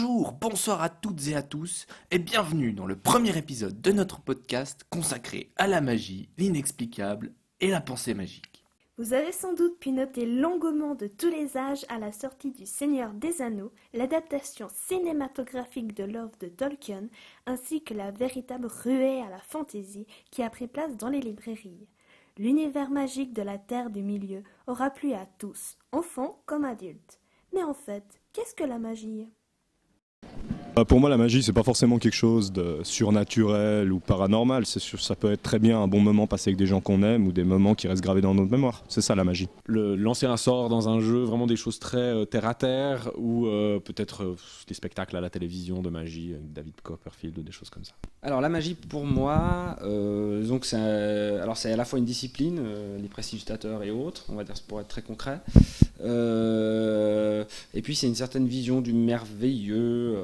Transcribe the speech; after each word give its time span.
Bonjour, 0.00 0.32
bonsoir 0.32 0.80
à 0.80 0.88
toutes 0.88 1.28
et 1.28 1.36
à 1.36 1.42
tous, 1.42 1.86
et 2.10 2.18
bienvenue 2.18 2.72
dans 2.72 2.86
le 2.86 2.96
premier 2.96 3.36
épisode 3.36 3.82
de 3.82 3.92
notre 3.92 4.22
podcast 4.22 4.86
consacré 4.88 5.52
à 5.56 5.66
la 5.66 5.82
magie, 5.82 6.30
l'inexplicable 6.38 7.34
et 7.60 7.68
la 7.68 7.82
pensée 7.82 8.14
magique. 8.14 8.64
Vous 8.96 9.12
avez 9.12 9.30
sans 9.30 9.52
doute 9.52 9.78
pu 9.78 9.92
noter 9.92 10.24
l'engouement 10.24 10.94
de 10.94 11.06
tous 11.06 11.28
les 11.28 11.58
âges 11.58 11.84
à 11.90 11.98
la 11.98 12.12
sortie 12.12 12.50
du 12.50 12.64
Seigneur 12.64 13.12
des 13.12 13.42
Anneaux, 13.42 13.72
l'adaptation 13.92 14.68
cinématographique 14.72 15.94
de 15.94 16.04
l'œuvre 16.04 16.32
de 16.40 16.48
Tolkien, 16.48 17.08
ainsi 17.44 17.84
que 17.84 17.92
la 17.92 18.10
véritable 18.10 18.68
ruée 18.68 19.20
à 19.20 19.28
la 19.28 19.40
fantaisie 19.40 20.06
qui 20.30 20.42
a 20.42 20.48
pris 20.48 20.66
place 20.66 20.96
dans 20.96 21.10
les 21.10 21.20
librairies. 21.20 21.88
L'univers 22.38 22.90
magique 22.90 23.34
de 23.34 23.42
la 23.42 23.58
Terre 23.58 23.90
du 23.90 24.00
Milieu 24.00 24.44
aura 24.66 24.88
plu 24.88 25.12
à 25.12 25.26
tous, 25.36 25.76
enfants 25.92 26.40
comme 26.46 26.64
adultes. 26.64 27.20
Mais 27.52 27.62
en 27.62 27.74
fait, 27.74 28.22
qu'est-ce 28.32 28.54
que 28.54 28.64
la 28.64 28.78
magie? 28.78 29.28
Pour 30.88 31.00
moi, 31.00 31.10
la 31.10 31.16
magie, 31.16 31.42
c'est 31.42 31.52
pas 31.52 31.62
forcément 31.62 31.98
quelque 31.98 32.14
chose 32.14 32.52
de 32.52 32.78
surnaturel 32.82 33.92
ou 33.92 33.98
paranormal. 33.98 34.66
C'est 34.66 34.80
ça 34.80 35.14
peut 35.14 35.32
être 35.32 35.42
très 35.42 35.58
bien 35.58 35.80
un 35.80 35.88
bon 35.88 36.00
moment 36.00 36.26
passé 36.26 36.50
avec 36.50 36.58
des 36.58 36.66
gens 36.66 36.80
qu'on 36.80 37.02
aime 37.02 37.26
ou 37.26 37.32
des 37.32 37.44
moments 37.44 37.74
qui 37.74 37.88
restent 37.88 38.02
gravés 38.02 38.20
dans 38.20 38.34
notre 38.34 38.50
mémoire. 38.50 38.82
C'est 38.88 39.00
ça 39.00 39.14
la 39.14 39.24
magie. 39.24 39.48
Le, 39.66 39.96
lancer 39.96 40.26
un 40.26 40.36
sort 40.36 40.68
dans 40.68 40.88
un 40.88 41.00
jeu, 41.00 41.22
vraiment 41.22 41.46
des 41.46 41.56
choses 41.56 41.78
très 41.78 41.98
euh, 41.98 42.24
terre 42.24 42.46
à 42.46 42.54
terre 42.54 43.10
ou 43.16 43.46
euh, 43.46 43.78
peut-être 43.80 44.24
euh, 44.24 44.36
des 44.66 44.74
spectacles 44.74 45.16
à 45.16 45.20
la 45.20 45.30
télévision 45.30 45.82
de 45.82 45.90
magie, 45.90 46.34
avec 46.34 46.52
David 46.52 46.74
Copperfield 46.82 47.38
ou 47.38 47.42
des 47.42 47.52
choses 47.52 47.70
comme 47.70 47.84
ça. 47.84 47.92
Alors 48.22 48.40
la 48.40 48.48
magie, 48.48 48.74
pour 48.74 49.04
moi, 49.04 49.76
donc 49.82 50.66
c'est 50.66 50.76
alors 50.76 51.56
c'est 51.56 51.72
à 51.72 51.76
la 51.76 51.84
fois 51.84 51.98
une 51.98 52.04
discipline, 52.04 52.60
les 53.00 53.08
prestigitateurs 53.08 53.82
et 53.82 53.90
autres, 53.90 54.26
on 54.28 54.34
va 54.34 54.44
dire 54.44 54.54
pour 54.68 54.80
être 54.80 54.88
très 54.88 55.02
concret. 55.02 55.40
et 56.04 57.82
puis 57.82 57.94
c'est 57.94 58.06
une 58.06 58.14
certaine 58.14 58.46
vision 58.46 58.82
du 58.82 58.92
merveilleux. 58.92 60.16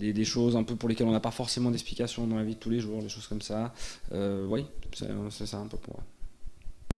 Des, 0.00 0.24
choses 0.24 0.56
un 0.56 0.62
peu 0.62 0.76
pour 0.76 0.88
lesquelles 0.88 1.06
on 1.06 1.12
n'a 1.12 1.20
pas 1.20 1.30
forcément 1.30 1.70
d'explication 1.70 2.26
dans 2.26 2.36
la 2.36 2.42
vie 2.42 2.54
de 2.54 2.58
tous 2.58 2.70
les 2.70 2.80
jours, 2.80 3.02
des 3.02 3.10
choses 3.10 3.26
comme 3.26 3.42
ça. 3.42 3.74
Euh, 4.12 4.46
oui, 4.46 4.64
c'est 4.94 5.46
ça 5.46 5.58
un 5.58 5.66
peu 5.66 5.76
pour 5.76 5.94
moi. 5.94 6.04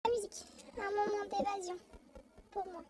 La 0.06 0.12
musique, 0.12 0.46
un 0.78 0.92
moment 0.92 1.24
d'évasion 1.26 1.76
pour 2.52 2.64
moi. 2.72 2.84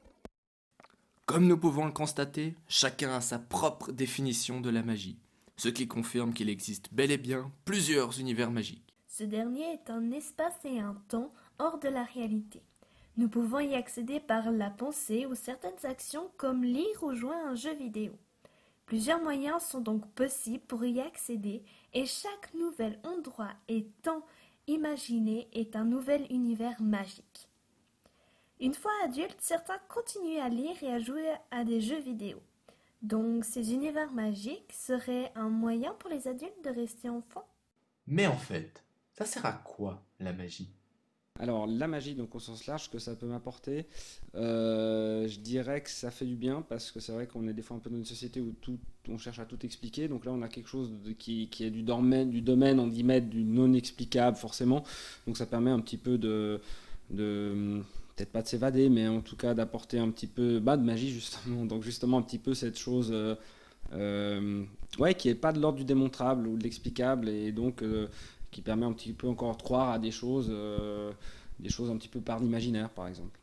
Comme 1.26 1.48
nous 1.48 1.58
pouvons 1.58 1.86
le 1.86 1.94
constater, 1.94 2.56
chacun 2.68 3.16
a 3.16 3.22
sa 3.22 3.40
propre 3.40 3.94
définition 3.94 4.60
de 4.60 4.70
la 4.70 4.84
magie, 4.84 5.18
ce 5.56 5.70
qui 5.70 5.88
confirme 5.88 6.34
qu'il 6.34 6.50
existe 6.50 6.94
bel 6.94 7.10
et 7.10 7.18
bien 7.18 7.50
plusieurs 7.64 8.20
univers 8.20 8.52
magiques. 8.52 8.94
Ce 9.08 9.24
dernier 9.24 9.74
est 9.74 9.90
un 9.90 10.12
espace 10.12 10.60
et 10.66 10.80
un 10.80 10.96
temps 11.08 11.34
hors 11.58 11.80
de 11.80 11.88
la 11.88 12.04
réalité. 12.04 12.62
Nous 13.18 13.30
pouvons 13.30 13.60
y 13.60 13.76
accéder 13.76 14.20
par 14.20 14.52
la 14.52 14.70
pensée 14.70 15.26
ou 15.26 15.36
certaines 15.36 15.86
actions 15.86 16.32
comme 16.38 16.64
lire 16.64 17.04
ou 17.04 17.14
jouer 17.14 17.36
à 17.36 17.50
un 17.50 17.56
jeu 17.56 17.74
vidéo. 17.76 18.14
Plusieurs 18.92 19.22
moyens 19.22 19.64
sont 19.64 19.80
donc 19.80 20.06
possibles 20.16 20.66
pour 20.66 20.84
y 20.84 21.00
accéder 21.00 21.64
et 21.94 22.06
chaque 22.06 22.54
nouvel 22.54 23.00
endroit 23.06 23.54
et 23.70 23.86
temps 24.02 24.26
imaginé 24.68 25.48
est 25.54 25.78
un 25.78 25.86
nouvel 25.86 26.30
univers 26.30 26.82
magique. 26.82 27.48
Une 28.60 28.74
fois 28.74 28.92
adultes, 29.06 29.40
certains 29.40 29.80
continuent 29.88 30.42
à 30.42 30.50
lire 30.50 30.76
et 30.84 30.92
à 30.92 31.00
jouer 31.00 31.26
à 31.52 31.64
des 31.64 31.80
jeux 31.80 32.02
vidéo. 32.02 32.42
Donc 33.02 33.46
ces 33.46 33.74
univers 33.74 34.12
magiques 34.12 34.74
seraient 34.74 35.32
un 35.36 35.48
moyen 35.48 35.94
pour 35.94 36.10
les 36.10 36.28
adultes 36.28 36.62
de 36.66 36.72
rester 36.72 37.08
enfants? 37.08 37.48
Mais 38.08 38.28
en 38.28 38.36
fait, 38.36 38.84
ça 39.14 39.24
sert 39.24 39.46
à 39.46 39.54
quoi 39.54 40.04
la 40.20 40.34
magie? 40.34 40.76
Alors 41.42 41.66
la 41.66 41.88
magie, 41.88 42.14
donc 42.14 42.36
au 42.36 42.40
sens 42.40 42.68
large, 42.68 42.92
que 42.92 43.00
ça 43.00 43.16
peut 43.16 43.26
m'apporter, 43.26 43.88
euh, 44.36 45.28
je 45.28 45.40
dirais 45.40 45.82
que 45.82 45.90
ça 45.90 46.12
fait 46.12 46.26
du 46.26 46.36
bien 46.36 46.64
parce 46.70 46.92
que 46.92 47.00
c'est 47.00 47.12
vrai 47.12 47.26
qu'on 47.26 47.48
est 47.48 47.54
des 47.54 47.64
fois 47.64 47.76
un 47.78 47.80
peu 47.80 47.90
dans 47.90 47.98
une 47.98 48.06
société 48.06 48.40
où 48.40 48.54
on 49.10 49.18
cherche 49.18 49.40
à 49.40 49.46
tout 49.46 49.58
expliquer. 49.66 50.08
Donc 50.08 50.26
là, 50.26 50.32
on 50.34 50.44
a 50.44 50.48
quelque 50.48 50.70
chose 50.70 50.92
qui, 51.18 51.50
est 51.60 51.72
du 51.72 51.82
domaine, 51.82 52.30
du 52.30 52.42
domaine, 52.42 52.80
on 52.80 52.86
dit 52.86 53.04
mettre 53.04 53.28
du 53.28 53.44
non 53.44 53.74
explicable 53.74 54.38
forcément. 54.38 54.84
Donc 55.26 55.36
ça 55.36 55.48
permet 55.48 55.72
un 55.72 55.80
petit 55.80 55.98
peu 55.98 56.20
de, 56.20 56.62
peut-être 57.10 58.32
pas 58.32 58.44
de 58.44 58.48
s'évader, 58.48 58.90
mais 58.90 59.08
en 59.08 59.22
tout 59.22 59.36
cas 59.36 59.56
d'apporter 59.56 59.98
un 59.98 60.12
petit 60.12 60.28
peu 60.28 60.60
bah, 60.60 60.78
de 60.78 60.84
magie 60.84 61.10
justement. 61.10 61.66
Donc 61.66 61.82
justement 61.82 62.20
un 62.20 62.22
petit 62.24 62.40
peu 62.40 62.54
cette 62.54 62.78
chose. 62.78 63.10
Euh, 63.12 63.34
euh, 63.94 64.64
qui 65.18 65.28
est 65.28 65.36
pas 65.36 65.52
de 65.52 65.60
l'ordre 65.60 65.80
du 65.80 65.84
démontrable 65.84 66.48
ou 66.48 66.56
de 66.56 66.64
l'explicable 66.64 67.28
et 67.28 67.52
donc 67.52 67.84
qui 68.52 68.62
permet 68.62 68.86
un 68.86 68.94
petit 68.94 69.14
peu 69.14 69.28
encore 69.28 69.56
de 69.56 69.62
croire 69.62 69.90
à 69.90 70.00
des 70.00 70.12
choses, 70.12 70.48
euh, 70.50 71.12
des 71.60 71.70
choses 71.70 71.90
un 71.90 71.98
petit 71.98 72.10
peu 72.10 72.20
par 72.20 72.40
l'imaginaire, 72.40 72.90
par 72.90 73.08
exemple. 73.08 73.40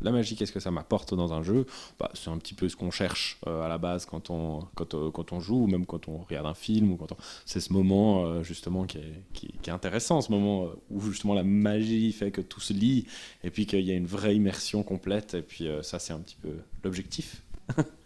La 0.00 0.10
magie, 0.10 0.34
qu'est-ce 0.34 0.50
que 0.50 0.58
ça 0.58 0.72
m'apporte 0.72 1.14
dans 1.14 1.32
un 1.32 1.44
jeu? 1.44 1.64
Bah, 2.00 2.10
C'est 2.14 2.30
un 2.30 2.38
petit 2.38 2.54
peu 2.54 2.68
ce 2.68 2.74
qu'on 2.74 2.90
cherche 2.90 3.38
euh, 3.46 3.62
à 3.62 3.68
la 3.68 3.78
base 3.78 4.04
quand 4.04 4.30
on, 4.30 4.66
quand, 4.74 4.94
euh, 4.94 5.12
quand, 5.12 5.32
on 5.32 5.38
joue, 5.38 5.62
ou 5.62 5.66
même 5.68 5.86
quand 5.86 6.08
on 6.08 6.18
regarde 6.18 6.46
un 6.46 6.54
film. 6.54 6.90
ou 6.90 6.96
quand 6.96 7.16
C'est 7.44 7.60
ce 7.60 7.72
moment 7.72 8.42
justement 8.42 8.84
qui 8.84 8.98
est, 8.98 9.22
qui, 9.32 9.54
est, 9.64 9.70
intéressant, 9.70 10.20
ce 10.20 10.32
moment 10.32 10.70
où 10.90 11.00
justement 11.00 11.34
la 11.34 11.44
magie 11.44 12.10
fait 12.12 12.32
que 12.32 12.40
tout 12.40 12.60
se 12.60 12.72
lie, 12.72 13.06
et 13.44 13.50
puis 13.50 13.66
qu'il 13.66 13.84
y 13.84 13.92
a 13.92 13.94
une 13.94 14.06
vraie 14.06 14.34
immersion 14.34 14.82
complète, 14.82 15.34
et 15.34 15.42
puis 15.42 15.68
ça 15.82 16.00
c'est 16.00 16.12
un 16.12 16.20
petit 16.20 16.36
peu 16.40 16.50
l'objectif. 16.82 17.42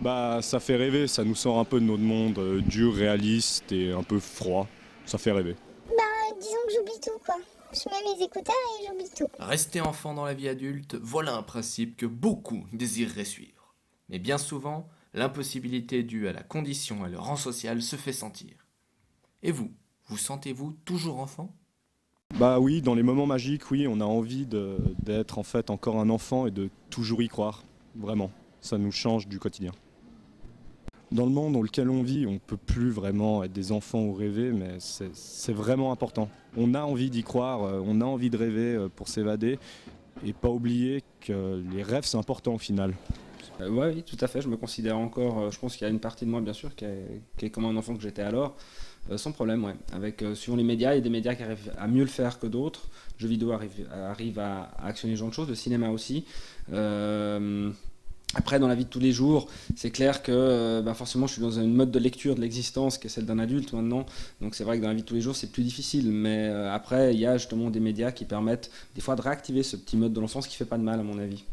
Bah, 0.00 0.38
ça 0.42 0.60
fait 0.60 0.76
rêver, 0.76 1.08
ça 1.08 1.24
nous 1.24 1.34
sort 1.34 1.58
un 1.58 1.64
peu 1.64 1.80
de 1.80 1.84
notre 1.84 2.02
monde 2.02 2.38
euh, 2.38 2.60
dur, 2.60 2.94
réaliste 2.94 3.72
et 3.72 3.92
un 3.92 4.04
peu 4.04 4.20
froid. 4.20 4.68
Ça 5.04 5.18
fait 5.18 5.32
rêver. 5.32 5.56
Bah, 5.88 6.36
disons 6.38 6.56
que 6.66 6.72
j'oublie 6.74 7.00
tout, 7.02 7.18
quoi. 7.24 7.34
Je 7.72 7.88
mets 7.90 8.16
mes 8.16 8.24
écouteurs 8.24 8.54
et 8.80 8.86
j'oublie 8.86 9.10
tout. 9.16 9.26
Rester 9.40 9.80
enfant 9.80 10.14
dans 10.14 10.24
la 10.24 10.34
vie 10.34 10.48
adulte, 10.48 10.94
voilà 10.94 11.34
un 11.34 11.42
principe 11.42 11.96
que 11.96 12.06
beaucoup 12.06 12.64
désireraient 12.72 13.24
suivre. 13.24 13.74
Mais 14.08 14.18
bien 14.18 14.38
souvent, 14.38 14.88
l'impossibilité 15.14 16.04
due 16.04 16.28
à 16.28 16.32
la 16.32 16.42
condition 16.42 17.04
et 17.04 17.10
le 17.10 17.18
rang 17.18 17.36
social 17.36 17.82
se 17.82 17.96
fait 17.96 18.12
sentir. 18.12 18.54
Et 19.42 19.50
vous, 19.50 19.72
vous 20.06 20.16
sentez-vous 20.16 20.72
toujours 20.84 21.18
enfant? 21.18 21.54
Bah 22.36 22.60
oui, 22.60 22.82
dans 22.82 22.94
les 22.94 23.02
moments 23.02 23.26
magiques, 23.26 23.70
oui, 23.70 23.86
on 23.88 24.00
a 24.00 24.04
envie 24.04 24.46
d'être 24.46 25.38
en 25.38 25.42
fait 25.42 25.70
encore 25.70 25.98
un 25.98 26.08
enfant 26.08 26.46
et 26.46 26.50
de 26.50 26.70
toujours 26.88 27.20
y 27.20 27.28
croire. 27.28 27.64
Vraiment, 27.96 28.30
ça 28.60 28.78
nous 28.78 28.92
change 28.92 29.26
du 29.26 29.38
quotidien. 29.38 29.72
Dans 31.10 31.24
le 31.24 31.32
monde 31.32 31.54
dans 31.54 31.62
lequel 31.62 31.88
on 31.88 32.02
vit, 32.02 32.26
on 32.26 32.32
ne 32.32 32.38
peut 32.38 32.58
plus 32.58 32.90
vraiment 32.90 33.42
être 33.42 33.52
des 33.52 33.72
enfants 33.72 34.02
ou 34.02 34.12
rêver, 34.12 34.52
mais 34.52 34.76
c'est 34.78 35.52
vraiment 35.52 35.90
important. 35.90 36.28
On 36.56 36.74
a 36.74 36.82
envie 36.82 37.08
d'y 37.08 37.22
croire, 37.22 37.62
euh, 37.62 37.82
on 37.82 38.02
a 38.02 38.04
envie 38.04 38.28
de 38.28 38.36
rêver 38.36 38.74
euh, 38.74 38.88
pour 38.94 39.08
s'évader 39.08 39.58
et 40.26 40.34
pas 40.34 40.48
oublier 40.48 41.02
que 41.20 41.62
les 41.72 41.82
rêves 41.82 42.04
c'est 42.04 42.18
important 42.18 42.54
au 42.54 42.58
final. 42.58 42.92
Euh, 43.60 43.70
oui, 43.70 44.02
tout 44.02 44.18
à 44.20 44.26
fait. 44.26 44.42
Je 44.42 44.48
me 44.48 44.58
considère 44.58 44.98
encore. 44.98 45.50
je 45.50 45.58
pense 45.58 45.76
qu'il 45.76 45.86
y 45.86 45.88
a 45.88 45.90
une 45.90 45.98
partie 45.98 46.26
de 46.26 46.30
moi, 46.30 46.42
bien 46.42 46.52
sûr, 46.52 46.74
qui 46.74 46.84
est, 46.84 47.50
comme 47.50 47.64
un 47.64 47.76
enfant 47.76 47.96
que 47.96 48.02
j'étais 48.02 48.22
alors, 48.22 48.56
sans 49.16 49.32
problème. 49.32 49.64
Ouais. 49.64 49.74
Avec 49.92 50.22
suivant 50.34 50.58
les 50.58 50.64
médias, 50.64 50.92
il 50.92 50.96
y 50.96 50.98
a 50.98 51.02
des 51.02 51.10
médias 51.10 51.34
qui 51.34 51.42
arrivent 51.42 51.72
à 51.78 51.88
mieux 51.88 52.02
le 52.02 52.08
faire 52.08 52.38
que 52.38 52.46
d'autres. 52.46 52.88
Jeux 53.16 53.28
vidéo 53.28 53.52
arrivent 53.52 53.88
arrive 53.90 54.38
à, 54.38 54.70
actionner 54.84 55.14
ce 55.14 55.20
genre 55.20 55.30
de 55.30 55.34
choses. 55.34 55.48
Le 55.48 55.54
cinéma 55.54 55.90
aussi. 55.90 56.26
Après, 58.34 58.58
dans 58.58 58.68
la 58.68 58.74
vie 58.74 58.84
de 58.84 58.90
tous 58.90 59.00
les 59.00 59.12
jours, 59.12 59.48
c'est 59.74 59.90
clair 59.90 60.22
que 60.22 60.82
bah, 60.82 60.92
forcément, 60.92 61.26
je 61.26 61.32
suis 61.32 61.42
dans 61.42 61.58
une 61.58 61.72
mode 61.72 61.90
de 61.90 61.98
lecture 61.98 62.34
de 62.34 62.40
l'existence 62.40 62.98
qui 62.98 63.06
est 63.06 63.10
celle 63.10 63.24
d'un 63.24 63.38
adulte 63.38 63.72
maintenant. 63.72 64.04
Donc, 64.40 64.54
c'est 64.54 64.64
vrai 64.64 64.76
que 64.76 64.82
dans 64.82 64.88
la 64.88 64.94
vie 64.94 65.02
de 65.02 65.06
tous 65.06 65.14
les 65.14 65.22
jours, 65.22 65.34
c'est 65.34 65.50
plus 65.50 65.62
difficile. 65.62 66.12
Mais 66.12 66.48
euh, 66.48 66.72
après, 66.72 67.14
il 67.14 67.20
y 67.20 67.26
a 67.26 67.38
justement 67.38 67.70
des 67.70 67.80
médias 67.80 68.12
qui 68.12 68.26
permettent 68.26 68.70
des 68.94 69.00
fois 69.00 69.16
de 69.16 69.22
réactiver 69.22 69.62
ce 69.62 69.76
petit 69.76 69.96
mode 69.96 70.12
de 70.12 70.20
l'enfance 70.20 70.46
qui 70.46 70.56
fait 70.56 70.66
pas 70.66 70.76
de 70.76 70.82
mal, 70.82 71.00
à 71.00 71.02
mon 71.02 71.18
avis. 71.18 71.44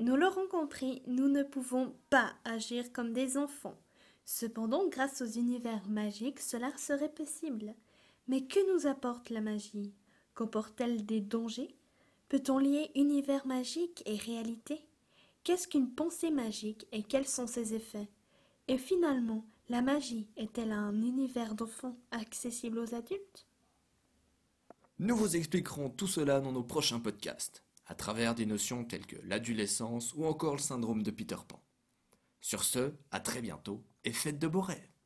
Nous 0.00 0.16
l'aurons 0.16 0.46
compris, 0.50 1.02
nous 1.06 1.28
ne 1.28 1.42
pouvons 1.42 1.92
pas 2.10 2.30
agir 2.44 2.92
comme 2.92 3.12
des 3.14 3.36
enfants. 3.38 3.74
Cependant, 4.26 4.86
grâce 4.88 5.22
aux 5.22 5.38
univers 5.38 5.88
magiques, 5.88 6.40
cela 6.40 6.70
serait 6.76 7.08
possible. 7.08 7.74
Mais 8.28 8.42
que 8.42 8.60
nous 8.74 8.86
apporte 8.86 9.30
la 9.30 9.40
magie? 9.40 9.94
Comporte-t-elle 10.34 11.06
des 11.06 11.22
dangers? 11.22 11.74
Peut-on 12.28 12.58
lier 12.58 12.90
univers 12.94 13.46
magique 13.46 14.02
et 14.04 14.16
réalité? 14.16 14.82
Qu'est-ce 15.48 15.66
qu'une 15.66 15.94
pensée 15.94 16.30
magique 16.30 16.86
et 16.92 17.02
quels 17.02 17.26
sont 17.26 17.46
ses 17.46 17.72
effets? 17.72 18.10
Et 18.66 18.76
finalement, 18.76 19.46
la 19.70 19.80
magie 19.80 20.28
est-elle 20.36 20.72
un 20.72 21.00
univers 21.00 21.54
d'enfants 21.54 21.96
accessible 22.10 22.78
aux 22.78 22.94
adultes? 22.94 23.48
Nous 24.98 25.16
vous 25.16 25.36
expliquerons 25.36 25.88
tout 25.88 26.06
cela 26.06 26.40
dans 26.40 26.52
nos 26.52 26.64
prochains 26.64 27.00
podcasts, 27.00 27.64
à 27.86 27.94
travers 27.94 28.34
des 28.34 28.44
notions 28.44 28.84
telles 28.84 29.06
que 29.06 29.16
l'adolescence 29.24 30.12
ou 30.12 30.26
encore 30.26 30.52
le 30.52 30.60
syndrome 30.60 31.02
de 31.02 31.10
Peter 31.10 31.38
Pan. 31.48 31.62
Sur 32.42 32.62
ce, 32.62 32.92
à 33.10 33.18
très 33.18 33.40
bientôt 33.40 33.82
et 34.04 34.12
faites 34.12 34.38
de 34.38 34.48
beaux 34.48 34.60
rêves 34.60 34.97